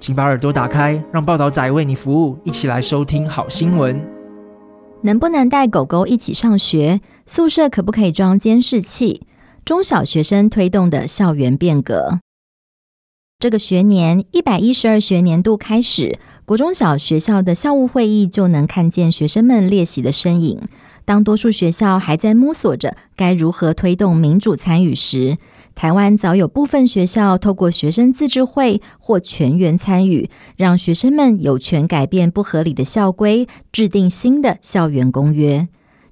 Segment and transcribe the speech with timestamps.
[0.00, 4.00] 请把耳朵打开，让报道仔为你服务，一起来收听好新闻。
[5.02, 7.00] 能不能带狗狗一起上学？
[7.26, 9.22] 宿舍可不可以装监视器？
[9.64, 12.20] 中小学生推动的校园变革。
[13.38, 20.60] 这个学年一百一十二学年度开始，国中小学校的校务会议就能看见学生们列席的身影。
[21.04, 25.38] 当多数学校还在摸索着该如何推动民主参与时，
[25.78, 35.68] 台湾早有部分学校透过学生自治会或全员参与，让学生们有权改变不合理的校规，制定新的校园公约。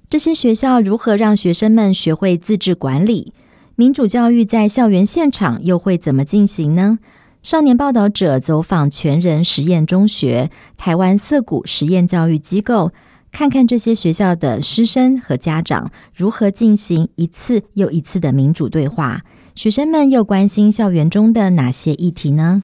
[0.09, 3.33] 这些学校如何让学生们学会自治管理？
[3.75, 6.99] 民主教育在校园现场又会怎么进行呢？
[7.43, 12.93] 少年报道者走访全人实验中学、台湾涩谷实验教育机构，
[13.37, 19.21] 看看这些学校的师生和家长如何进行一次又一次的民主对话。
[19.53, 22.63] 学生们又关心校园中的哪些议题呢？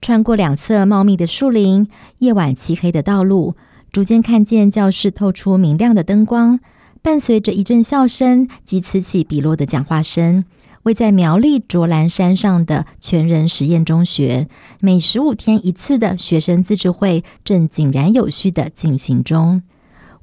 [0.00, 3.54] 穿过两侧茂密的树林，夜晚漆黑的道路，
[3.92, 6.58] 逐渐看见教室透出明亮的灯光，
[7.02, 10.46] 伴随着一阵笑声及此起彼落的讲话声。
[10.84, 14.48] 位在苗栗卓兰山上的全人实验中学，
[14.80, 19.62] 每十五天一次的学生自治会正井然有序地进行中。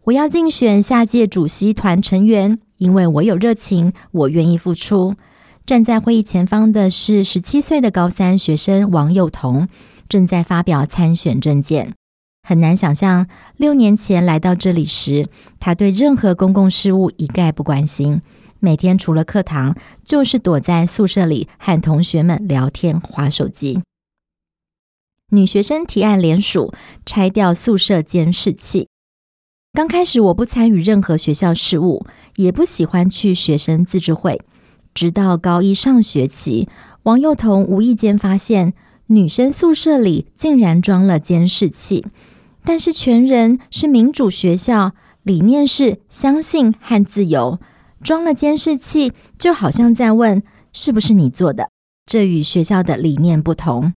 [0.06, 5.16] 我要竞选下届主席团成员，因为我有热情，我愿意付出。
[5.66, 9.70] 站在会议前方的是十七岁的高三学生王友彤，
[10.10, 11.94] 正在发表参选政见。
[12.42, 15.28] 很难想象，六年前来到这里时，
[15.60, 18.22] 他对任何公共事务一概不关心。
[18.60, 23.82] 每天除了课堂，就是躲在宿舍里和同学们聊天、划手机。
[25.32, 26.74] 女学生提案联署
[27.06, 28.88] 拆掉宿舍监视器。
[29.72, 32.06] 刚开始我不参与任何学校事务，
[32.36, 34.42] 也不喜欢去学生自治会。
[34.94, 36.68] 直到高一上学期，
[37.04, 38.74] 王幼彤无意间发现
[39.08, 42.06] 女生宿舍里竟然装了监视器。
[42.66, 44.94] 但是全人是民主学校，
[45.24, 47.60] 理念是相信和自由。
[48.02, 50.42] 装了监视器，就好像在问
[50.74, 51.70] 是不是你做的，
[52.06, 53.94] 这与学校的理念不同。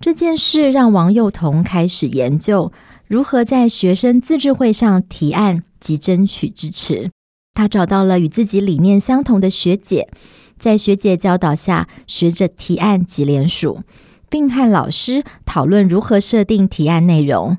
[0.00, 2.72] 这件事让王幼彤开始研究
[3.06, 7.10] 如何在学生自治会上提案及争取支持。
[7.54, 10.08] 他找到了与自己理念相同的学姐，
[10.58, 13.82] 在学姐教导下，学着提案及联署，
[14.28, 17.56] 并和老师讨论如何设定提案内容。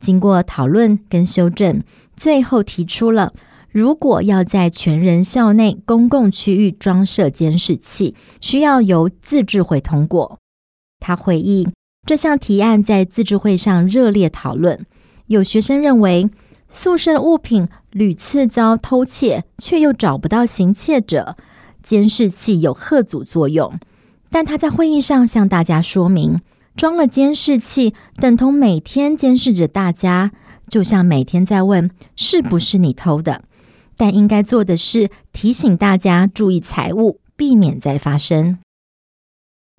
[0.00, 1.82] 经过讨论跟修正，
[2.16, 3.34] 最后提出了。
[3.76, 10.38] 如果要在全人校内公共区域装设监视器，需要由自治会通过。
[10.98, 11.68] 他回忆，
[12.06, 14.86] 这项提案在自治会上热烈讨论。
[15.26, 16.30] 有学生认为，
[16.70, 21.36] 宿舍物品屡次遭偷窃，却又找不到行窃者，
[21.82, 23.78] 监视器有吓阻作用。
[24.30, 26.40] 但他在会议上向大家说明，
[26.74, 30.32] 装了监视器等同每天监视着大家，
[30.70, 33.42] 就像每天在问是不是你偷的。
[33.96, 38.58] 但应该做的是提醒大家注意财务，避免再发生。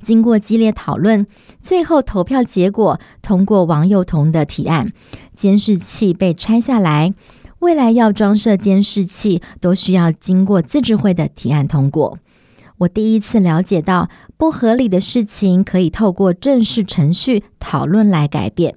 [0.04, 1.26] 经过激烈讨论，
[1.62, 4.92] 最后投票结果通过王幼彤的提案，
[5.36, 7.14] 监视器被拆下来。
[7.60, 12.20] 未来要装设监视器，都需要经过自治会的提案通过。
[12.78, 18.76] 我第一次了解到，不合理的事情可以透过正式程序讨论来改变。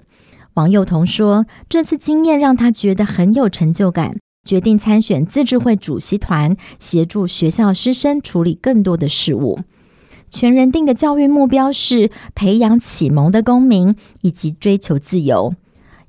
[0.55, 4.17] 王幼彤说，这次经验让他觉得很有成就感。
[4.45, 9.61] 决定参选自治会主席团，协助学校师生处理更多的事务。
[10.31, 15.55] 全人定的教育目标是培养启蒙的公民以及追求自由。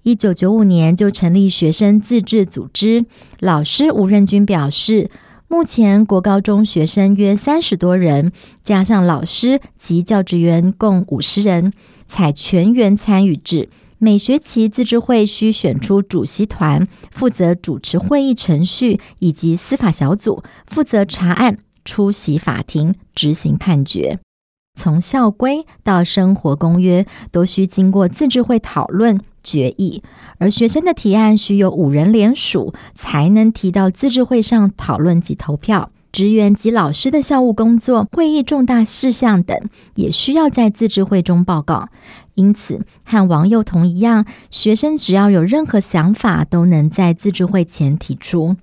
[0.04, 3.06] 一九九五年就成立学生自治组织。
[3.40, 5.12] 老师吴任军表示，
[5.48, 8.32] 目前国高中学生约三十多人，
[8.64, 11.74] 加上老师及教职员共五十人，
[12.08, 13.70] 采全员参与制。
[14.04, 24.18] 每学期自治会需选出主席团，负责主持会议程序，以及司法小组负责查案、出席法庭、执行判决。
[24.74, 30.02] 从校规到生活公约，都需经过自治会讨论决议。
[30.40, 35.92] 而学生的提案需有五人联署，才能提到自治会上讨论及投票。
[36.12, 39.58] 职员及老师的校务工作、会议重大事项等，
[39.96, 41.88] 也需要在自治会中报告。
[42.42, 48.56] 因此和王幼彤一样，学生只要有任何想法，都能在自治会前提出。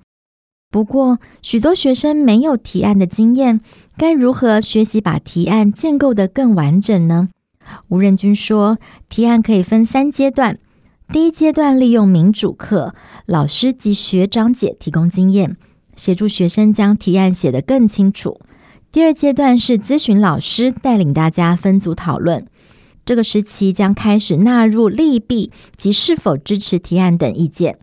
[0.71, 3.61] 不过，许多学生没有提案的经验，
[3.97, 7.29] 该如何学习把提案建构得更完整呢？
[7.89, 8.79] 吴任军说，
[9.09, 10.59] 提案可以分三阶段。
[11.11, 12.95] 第一阶段利用民主课，
[13.25, 15.57] 老师及学长姐提供经验，
[15.97, 18.41] 协助学生将提案写得更清楚。
[18.91, 22.47] 第二阶段是咨询老师，带领大家分组讨论。
[23.09, 27.79] 这个时期将开始纳入利弊及是否支持提案等意见。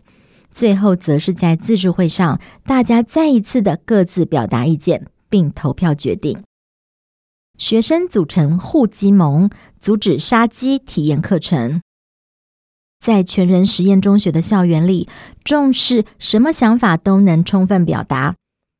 [0.52, 6.38] 最后，则是在自治会上，大家再一次的各自表达意见，并投票决定。
[7.58, 9.50] 学生组成护鸡盟，
[9.80, 11.80] 阻止杀鸡体验课程。
[13.04, 15.08] 在全人实验中学的校园里，
[15.42, 18.36] 重视什么想法都能充分表达。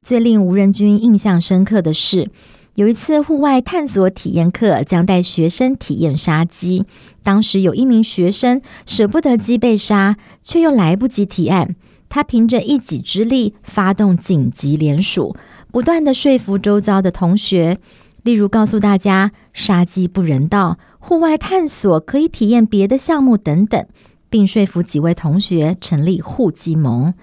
[0.07, 2.31] 最令吴仁君印象深刻的是，
[2.77, 6.85] 有一次户外探索体验课，将带学生体验杀鸡。
[7.23, 11.75] 当时有一名学生舍不得鸡被杀，却又来不及提案。
[12.11, 15.35] 他凭着一己之力发动紧急联署，
[15.73, 17.79] 不断地说服周遭的同学，
[18.23, 23.87] 例如告诉大家杀鸡不人道，户外探索可以体验别的项目等等，
[24.29, 27.15] 并说服几位同学成立护鸡盟。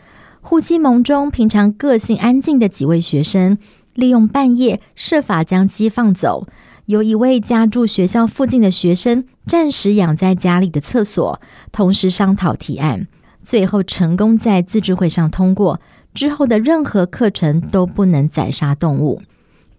[0.42, 3.58] 护鸡盟中，平常个性安静的几位学生，
[3.96, 6.48] 利用半夜设法将鸡放走。
[6.86, 11.40] 有一位家住学校附近的学生，暂时养在家里的厕所，
[11.72, 13.08] 同时商讨提案，
[13.42, 15.80] 最后成功在自治会上通过。
[16.14, 19.22] 之后的任何课程都不能宰杀动物。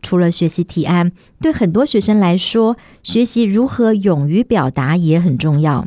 [0.03, 5.87] 除了学习提案，对很多学生来说，学习如何勇于表达也很重要。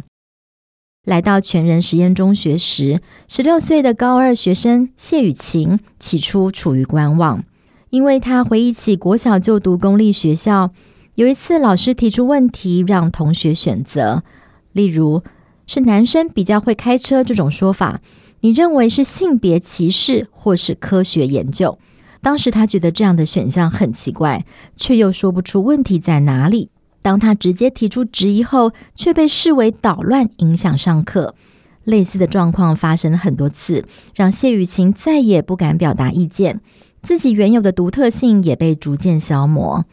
[1.04, 7.44] 来到全人实验中学时，十六岁的高二学生谢雨晴起初处于观望，
[7.90, 10.72] 因为他回忆起国小就读公立学校。
[11.16, 14.24] 有一次，老师提出问题，让同学选择，
[14.72, 15.24] 例如
[15.66, 18.02] 是男生比较会开车这种说法，
[18.42, 21.80] 你认为是性别歧视或是科学研究？
[22.22, 24.46] 当时他觉得这样的选项很奇怪，
[24.76, 26.70] 却又说不出问题在哪里。
[27.02, 31.36] 当他直接提出质疑后，却被视为捣乱，影响上课。
[31.84, 36.60] 类似的状况发生了很多次，让谢雨晴再也不敢表达意见，
[37.02, 39.86] 自己原有的独特性也被逐渐消磨。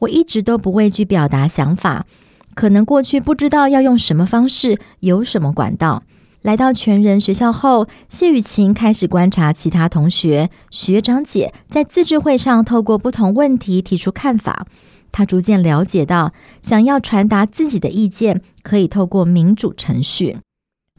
[0.00, 2.06] 我一直都不畏惧表达想法，
[2.54, 6.02] 可能过去不知道要用什么方式，有什么管道。
[6.42, 14.66] 来到全人学校后，谢雨晴开始观察其他同学、学长姐在自治会上透过不同问题提出看法。
[15.10, 20.36] 她逐渐了解到，想要传达自己的意见，可以透过民主程序。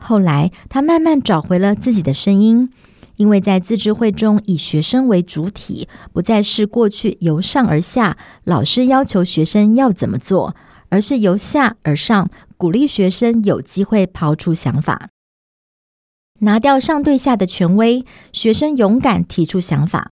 [0.01, 2.71] 后来，她慢慢找回了自己的声音。
[3.17, 10.55] 因为在自治会中以学生为主体，不再是过去由上而下，老师要求学生要怎么做，
[10.89, 15.09] 而是由下而上，鼓励学生有机会抛出想法，
[16.39, 20.09] 拿掉上对下的权威，学生勇敢提出想法。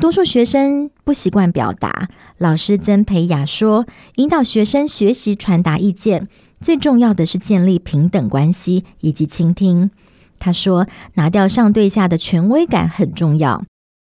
[0.00, 2.08] 多数学生不习惯表达，
[2.38, 3.84] 老师曾培雅说，
[4.14, 6.28] 引导学生学习传达意见，
[6.60, 9.90] 最重要的是建立平等关系以及倾听。
[10.38, 13.64] 他说：“拿掉上对下的权威感很重要。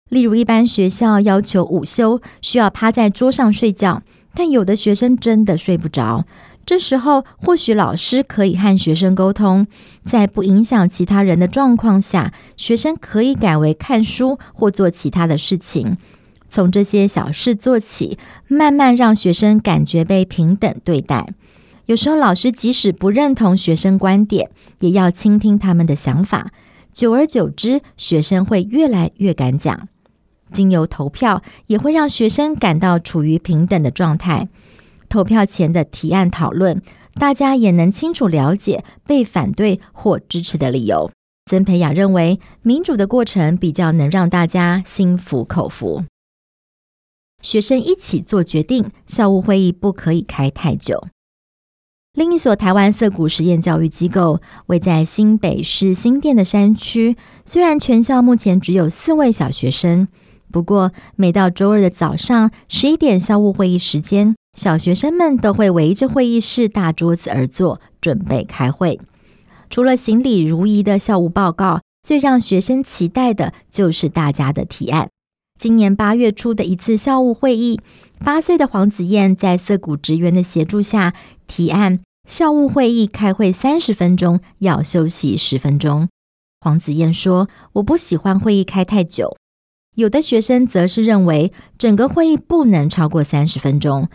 [0.10, 4.04] 例如，一般学校要求午休需要趴在桌上睡觉，
[4.34, 6.26] 但有的学生真的睡不着。
[6.66, 9.66] 这时候，或许老师可以和学生沟通，
[10.06, 15.98] 在不影响其他人的状况下，学生可以改为看书或做其他的事情。
[16.50, 18.18] 从这些小事做起，
[18.48, 21.34] 慢慢让学生感觉被平等对待。”
[21.92, 26.54] 有时候，老师即使不认同学生观点，也要倾听他们的想法。
[26.94, 29.90] 久而久之，学生会越来越敢讲。
[30.54, 34.48] 经由投票，也会让学生感到处于平等的状态。
[35.10, 36.82] 投票前的提案讨论，
[37.16, 41.12] 大家也能清楚了解被反对或支持的理由。
[41.52, 46.06] 曾培雅认为，民主的过程比较能让大家心服口服。
[47.42, 51.10] 学生一起做决定，校务会议不可以开太久。
[52.14, 57.16] 另一所台湾涩谷实验教育机构位在新北市新店的山区，
[57.46, 60.10] 虽然全校目前只有四位小学生，
[60.52, 69.00] 不过每到周二的早上十一点校务会议时间，小学生们都会围着会议室大桌子而坐，准备开会。
[69.70, 75.08] 除了行礼如仪的校务报告，最让学生期待的就是大家的提案。
[75.58, 77.80] 今年八月初的一次校务会议，
[78.24, 81.14] 八岁的黄子燕在涩谷职员的协助下。
[81.48, 86.08] 提案校务会议开会三十分钟，要休息十分钟。
[86.62, 89.36] 黄子燕说：“我不喜欢会议开太久。”
[89.96, 94.08] 有的学生则是认为整个会议不能超过三十分钟。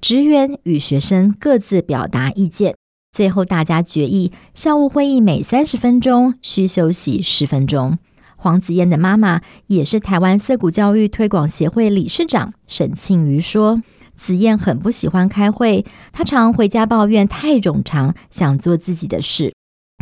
[0.00, 2.76] 职员与学生各自表达意见。
[3.10, 7.98] 最后，大家决议，校务会议每三十分钟需休息十分钟。
[8.36, 13.82] 黄子燕的妈妈也是台湾色谷教育推广协会理事长沈庆瑜说
[14.14, 19.52] ：“子燕很不喜欢开会，她常回家抱怨太冗长，想做自己的事。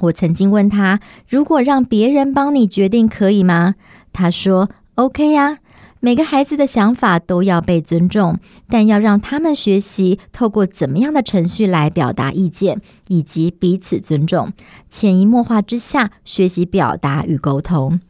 [0.02, 3.76] 我曾经问她，如果让别人帮你决定，可以吗？
[4.12, 5.58] 她说：‘OK 呀。’”
[6.00, 8.38] 每个孩子的想法都要被尊重，
[8.68, 14.52] 但要让他们学习透过怎么样的程序来表达意见，以及彼此尊重，
[14.90, 18.00] 潜移默化之下学习表达与沟通。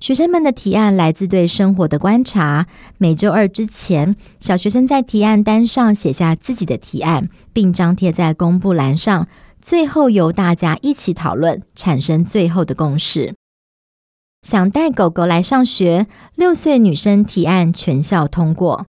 [0.00, 2.66] 学生们的提案来自对生活的观察。
[2.96, 9.28] 每周二之前，小学生在提案单上写下自己的提案，并张贴在公布栏上，
[9.60, 13.34] 最后由大家一起讨论，产生最后的共识。
[14.40, 18.86] 想带狗狗来上学，六岁女生提案全校通过。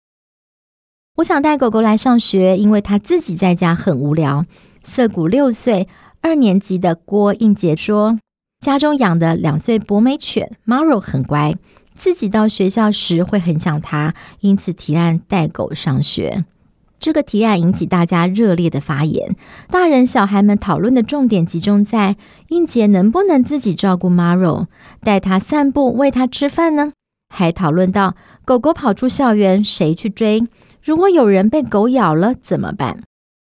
[1.17, 4.45] 我想带狗狗来上学，因为她自己在家很无聊。
[4.85, 5.89] 涩谷六岁
[6.21, 8.17] 二年级的郭应杰说，
[8.61, 11.55] 家中养的两岁博美犬 Maro 很乖，
[11.95, 16.45] 自己到学校时会很想它，因此提案带狗上学。
[16.99, 19.35] 这个提案引起大家热烈的发言，
[19.69, 22.17] 大人小孩们讨论的重点集中在
[22.49, 24.67] 英杰能不能自己照顾 Maro，
[25.01, 26.93] 带它散步、喂它吃饭呢？
[27.33, 28.15] 还讨论到
[28.45, 30.43] 狗狗跑出校园谁去追？
[30.83, 33.01] 如果有人被狗咬了怎么办？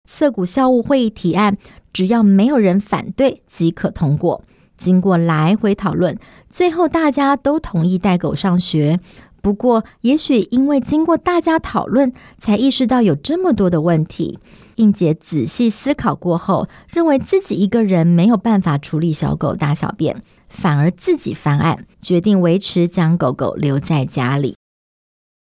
[0.08, 1.58] 涩谷校务会议提案，
[1.92, 4.44] 只要没有人反对即可通过。
[4.78, 6.16] 经过来回讨论，
[6.48, 9.00] 最后大家都同意带狗上学。
[9.42, 14.38] 不过，也许因为经过大家讨论，才意识到有这么多的问题。
[14.76, 24.54] 应杰仔细思考过后，认为自己一个人没有办法处理小狗大小便，反而自己翻案，决定维持将狗狗留在家里。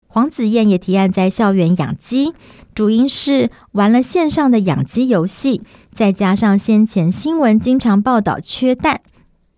[0.08, 2.34] 黄子燕也提案在校园养鸡，
[2.74, 5.62] 主因是玩了线上的养鸡游戏，
[5.94, 9.02] 再加上先前新闻经常报道缺蛋。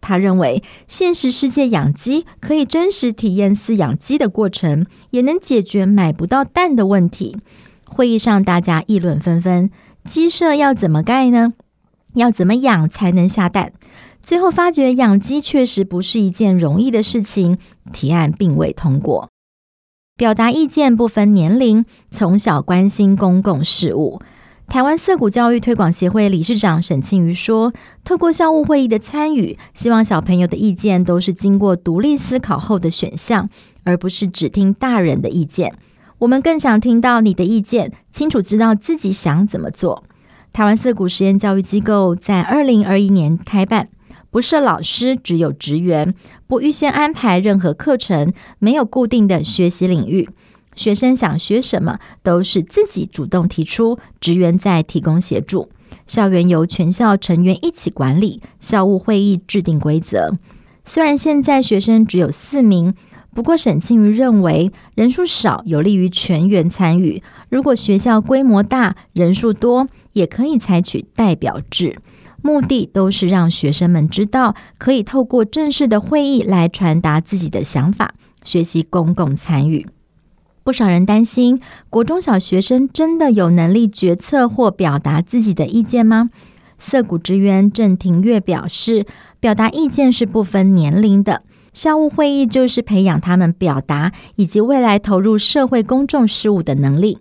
[0.07, 7.35] 他认为，现实世界养鸡可以真实体验饲养鸡的过程，也能解决买不到蛋的问题。
[7.83, 9.69] 会议上，大家议论纷纷：
[10.05, 11.51] 鸡舍要怎么盖呢？
[12.13, 13.73] 要怎么养才能下蛋？
[14.23, 17.57] 最后发觉，养鸡确实不是一件容易的事情，
[17.91, 19.27] 提案并未通过。
[20.15, 24.21] 表达意见不分年龄，从小关心公共事务。
[24.67, 27.71] 台湾涩谷教育推广协会理事长沈庆瑜说
[28.03, 33.49] ：“透过校务会议的参与，希望小朋友的意见都是经过独立思考后的选项，
[33.85, 35.73] 而不是只听大人的意见。
[36.19, 40.03] 我们更想听到你的意见，清楚知道自己想怎么做。”
[40.51, 43.87] 台湾涩谷实验教育机构在二零二一年开办，
[44.29, 46.13] 不设老师，只有职员，
[46.45, 50.27] 不预先安排任何课程，没有固定的学习领域。
[50.77, 55.69] 学生想学什么，都是自己主动提出，职员在提供协助。
[56.05, 60.37] 校园由全校成员一起管理，校务会议制定规则。
[60.85, 62.93] 虽然现在学生只有四名，
[63.33, 67.21] 不过沈庆瑜认为人数少有利于全员参与。
[67.49, 71.97] 如果学校规模大，人数多，也可以采取代表制，
[72.41, 78.13] 目的都是让学生们知道，可以透过正式的会议来传达自己的想法，
[78.45, 79.85] 学习公共参与。
[80.67, 86.29] 不少人担心，国中小学生真的有能力决策或表达自己的意见吗？
[86.77, 89.05] 涩谷职员郑庭月表示，
[89.39, 97.19] 表达意见是不分年龄的，校务会议就是培养他们表达以及未来投入社会公众事务的能力。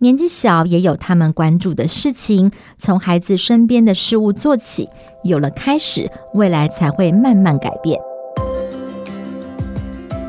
[0.00, 4.90] 年纪小也有他们关注的事情，从孩子身边的事物做起，
[5.24, 7.98] 有了开始，未来才会慢慢改变。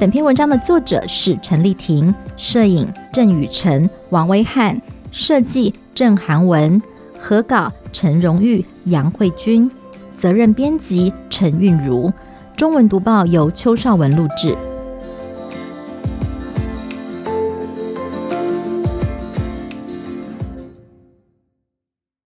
[0.04, 4.78] 本篇文章的作者是陈丽婷，摄影郑雨辰、王威汉，
[5.14, 6.82] 设计郑涵文，
[7.18, 9.72] 合稿陈荣玉、杨慧君，
[10.18, 12.12] 责任编辑陈韵如，
[12.58, 14.54] 中文读报由邱少文录制。